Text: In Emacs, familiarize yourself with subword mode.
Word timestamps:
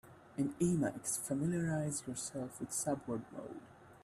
In 0.35 0.55
Emacs, 0.59 1.19
familiarize 1.21 2.01
yourself 2.07 2.59
with 2.59 2.71
subword 2.71 3.21
mode. 3.37 3.59